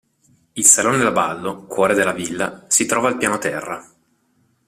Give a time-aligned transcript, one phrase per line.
[0.53, 3.87] Il salone da ballo, cuore della villa, si trova al piano terra.